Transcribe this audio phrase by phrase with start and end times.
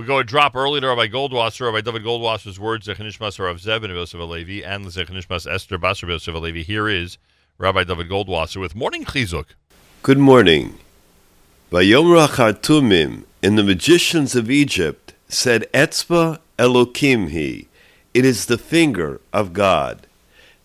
[0.00, 3.84] We go a drop early to Rabbi Goldwasser, Rabbi David Goldwasser's words, Zechanishmas Rav Zeb
[3.84, 6.64] and Yosef Alevi, and Zechanishmas Esther Basar Yosef Alevi.
[6.64, 7.18] Here is
[7.58, 9.44] Rabbi David Goldwasser with Morning Chizuk.
[10.02, 10.78] Good morning.
[11.70, 17.68] Vayomra Chartumim, in the magicians of Egypt, said Etzba Elokim he,
[18.14, 20.06] it is the finger of God.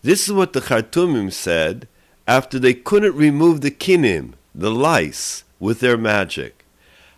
[0.00, 1.86] This is what the Chartumim said
[2.26, 6.64] after they couldn't remove the kinim, the lice, with their magic.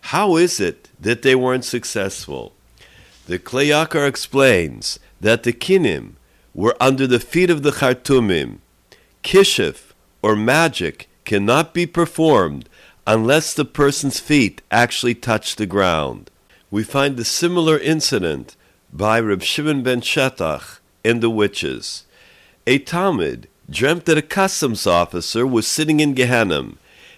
[0.09, 2.55] How is it that they weren't successful?
[3.27, 6.13] The Kli Yakar explains that the kinim
[6.55, 8.61] were under the feet of the Chartumim.
[9.23, 12.71] Kishif, or magic, cannot be performed
[13.07, 16.31] unless the person's feet actually touch the ground.
[16.71, 18.57] We find a similar incident
[18.91, 22.05] by Reb Shimon ben Shetach in The Witches.
[22.67, 26.71] A talmid dreamt that a customs officer was sitting in Gehenna,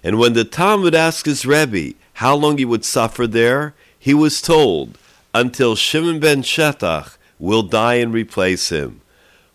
[0.02, 4.42] and when the talmid asked his Rebbe how long he would suffer there, he was
[4.42, 4.98] told,
[5.32, 9.00] until Shimon ben Shetach will die and replace him.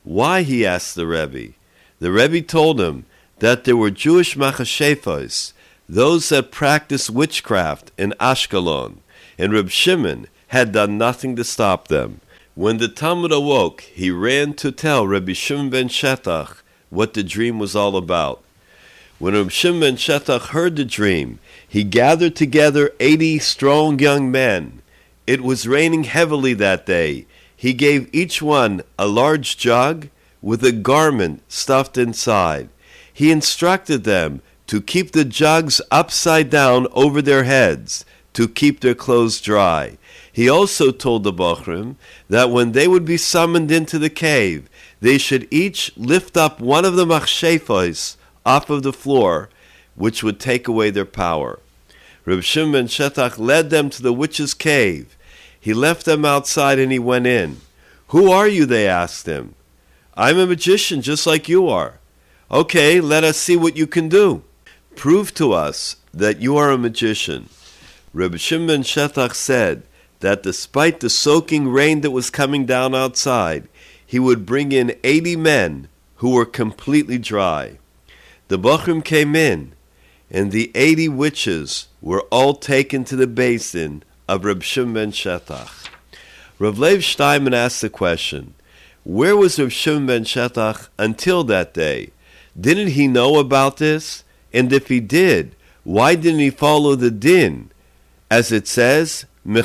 [0.04, 1.54] Why, he asked the Rebbe.
[2.00, 3.06] The Rebbe told him
[3.38, 5.54] that there were Jewish machashefos,
[5.88, 8.96] those that practiced witchcraft in Ashkelon,
[9.38, 12.20] and Reb Shimon had done nothing to stop them.
[12.56, 17.60] When the talmid awoke, he ran to tell Rabbi Shimon ben Shetach what the dream
[17.60, 18.42] was all about.
[19.18, 24.82] When Shimon ben Shetach heard the dream, he gathered together eighty strong young men.
[25.26, 27.26] It was raining heavily that day.
[27.56, 30.10] He gave each one a large jug
[30.42, 32.68] with a garment stuffed inside.
[33.14, 38.96] He instructed them to keep the jugs upside down over their heads to keep their
[38.96, 39.98] clothes dry.
[40.30, 41.96] He also told the Bochrim
[42.28, 46.84] that when they would be summoned into the cave, they should each lift up one
[46.84, 49.50] of the machshefos off of the floor,
[49.96, 51.60] which would take away their power.
[52.26, 55.18] Reb Shimon ben Shetach led them to the witch's cave.
[55.60, 57.62] He left them outside and he went in.
[58.10, 58.66] Who are you?
[58.66, 59.56] They asked him.
[60.16, 62.00] I'm a magician just like you are.
[62.52, 64.44] Okay, let us see what you can do.
[64.96, 67.50] Prove to us that you are a magician.
[68.14, 69.84] Reb Shimon ben Shetach said,
[70.26, 73.68] that despite the soaking rain that was coming down outside,
[74.06, 77.78] he would bring in 80 men who were completely dry.
[78.48, 79.74] The Bochrim came in,
[80.30, 85.90] and the 80 witches were all taken to the basin of Reb Shimon ben Shetach.
[86.60, 88.54] Rav Leib Steinman asked the question,
[89.04, 92.12] where was Reb Shimon ben Shetach until that day?
[92.60, 94.24] Didn't he know about this?
[94.54, 97.72] And if he did, why didn't he follow the din?
[98.30, 99.64] As it says, you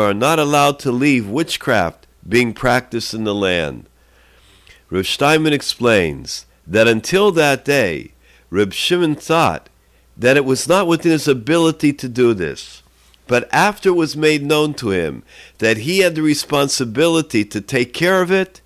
[0.00, 3.88] are not allowed to leave witchcraft being practiced in the land.
[4.88, 8.12] Reb Steinman explains that until that day,
[8.48, 9.68] Reb Shimon thought
[10.16, 12.82] that it was not within his ability to do this.
[13.26, 15.22] But after it was made known to him
[15.58, 18.60] that he had the responsibility to take care of it,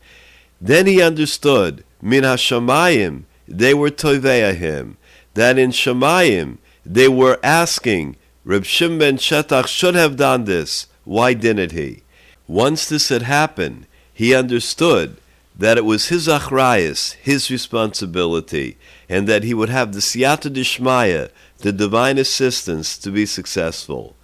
[0.60, 4.96] then he understood, min hashamayim, they were toveya him,
[5.34, 10.86] that in Shemayim they were asking Reb Shimon ben Shetach should have done this.
[11.04, 12.02] Why didn't he?
[12.46, 15.16] Once this had happened, he understood
[15.56, 18.76] that it was his achrayas, his responsibility,
[19.08, 24.16] and that he would have the siyata dishmaya, the divine assistance, to be successful.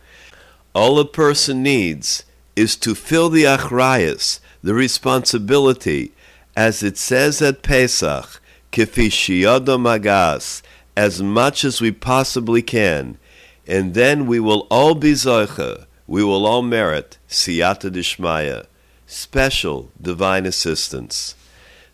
[0.74, 2.24] All a person needs
[2.56, 6.12] is to fill the achrayas, the responsibility,
[6.56, 8.40] as it says at Pesach,
[8.72, 10.62] kifi magas,
[10.96, 13.18] as much as we possibly can,
[13.66, 18.66] and then we will all be zoicha, we will all merit siyata dishmaya,
[19.10, 21.34] special divine assistance.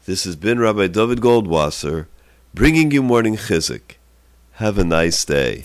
[0.04, 2.06] This has been Rabbi David Goldwasser,
[2.52, 3.96] bringing you morning chizuk.
[4.60, 5.52] Have a nice day.